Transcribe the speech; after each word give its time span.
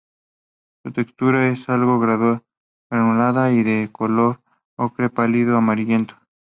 Su 0.83 0.91
textura 0.91 1.49
es 1.49 1.69
algo 1.69 1.99
granulada 1.99 3.51
y 3.51 3.61
de 3.61 3.89
color 3.91 4.41
ocre 4.75 5.11
pálido 5.11 5.57
amarillento. 5.57 6.15